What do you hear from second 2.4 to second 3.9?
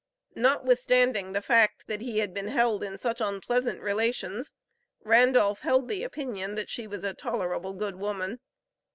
held in such unpleasant